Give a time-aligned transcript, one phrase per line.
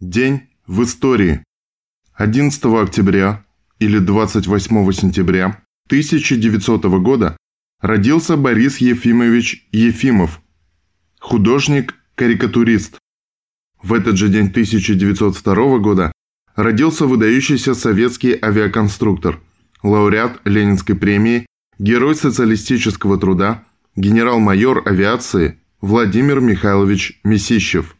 [0.00, 1.44] День в истории.
[2.14, 3.44] 11 октября
[3.80, 7.36] или 28 сентября 1900 года
[7.82, 10.40] родился Борис Ефимович Ефимов,
[11.20, 12.96] художник-карикатурист.
[13.82, 16.12] В этот же день 1902 года
[16.56, 19.38] родился выдающийся советский авиаконструктор,
[19.82, 21.44] лауреат Ленинской премии,
[21.78, 23.64] герой социалистического труда,
[23.96, 27.96] генерал-майор авиации Владимир Михайлович Месищев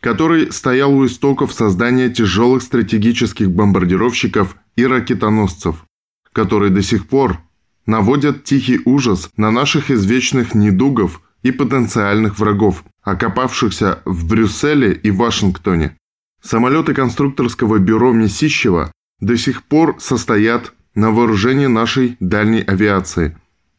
[0.00, 5.84] который стоял у истоков создания тяжелых стратегических бомбардировщиков и ракетоносцев,
[6.32, 7.38] которые до сих пор
[7.86, 15.96] наводят тихий ужас на наших извечных недугов и потенциальных врагов, окопавшихся в Брюсселе и Вашингтоне.
[16.42, 23.36] Самолеты конструкторского бюро Месищева до сих пор состоят на вооружении нашей дальней авиации,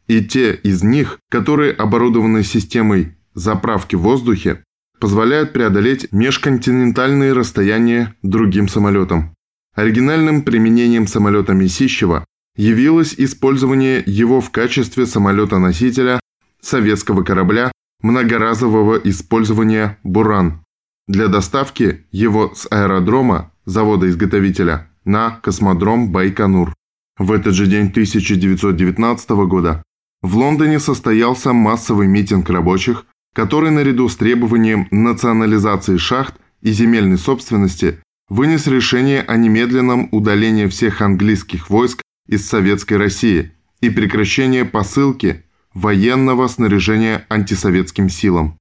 [0.07, 4.63] и те из них, которые оборудованы системой заправки в воздухе,
[5.01, 9.33] позволяют преодолеть межконтинентальные расстояния другим самолетам.
[9.75, 12.23] Оригинальным применением самолета Месищева
[12.55, 16.19] явилось использование его в качестве самолета-носителя
[16.61, 17.71] советского корабля
[18.03, 20.63] многоразового использования «Буран»
[21.07, 26.75] для доставки его с аэродрома завода-изготовителя на космодром Байконур.
[27.17, 29.81] В этот же день 1919 года
[30.21, 37.99] в Лондоне состоялся массовый митинг рабочих, который наряду с требованием национализации шахт и земельной собственности
[38.29, 43.51] вынес решение о немедленном удалении всех английских войск из Советской России
[43.81, 48.57] и прекращении посылки военного снаряжения антисоветским силам.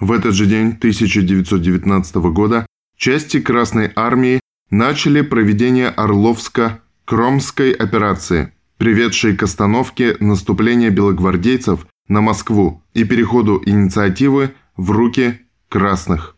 [0.00, 4.40] В этот же день 1919 года части Красной Армии
[4.70, 14.90] начали проведение Орловско-Кромской операции, приведшей к остановке наступления белогвардейцев на Москву и переходу инициативы в
[14.90, 16.36] руки красных.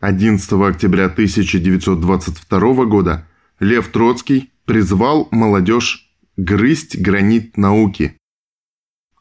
[0.00, 3.26] 11 октября 1922 года
[3.60, 8.16] Лев Троцкий призвал молодежь грызть гранит науки.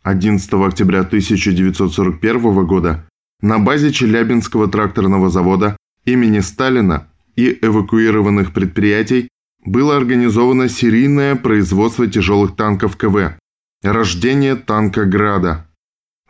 [0.03, 3.09] 11 октября 1941 года
[3.41, 9.29] на базе Челябинского тракторного завода имени Сталина и эвакуированных предприятий
[9.65, 13.37] было организовано серийное производство тяжелых танков КВ
[13.83, 15.67] Рождение танка «Града».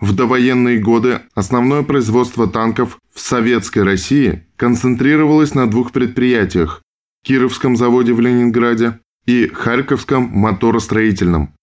[0.01, 6.83] В довоенные годы основное производство танков в Советской России концентрировалось на двух предприятиях–
[7.23, 11.53] Кировском заводе в Ленинграде и Харьковском моторостроительном.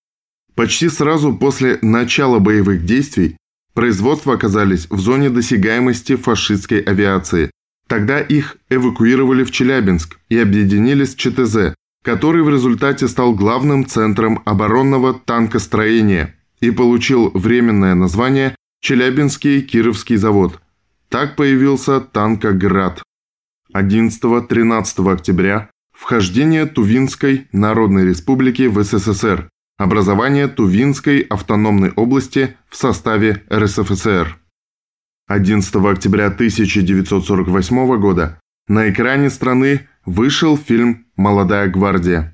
[0.55, 3.37] Почти сразу после начала боевых действий
[3.75, 7.51] производства оказались в зоне досягаемости фашистской авиации.
[7.89, 11.75] Тогда их эвакуировали в Челябинск и объединили с ЧТЗ,
[12.05, 20.61] который в результате стал главным центром оборонного танкостроения и получил временное название Челябинский Кировский завод.
[21.09, 23.03] Так появился Танкоград.
[23.75, 29.49] 11-13 октября вхождение Тувинской Народной Республики в СССР,
[29.79, 34.39] образование Тувинской автономной области в составе РСФСР.
[35.27, 38.39] 11 октября 1948 года
[38.69, 42.34] на экране страны вышел фильм «Молодая гвардия».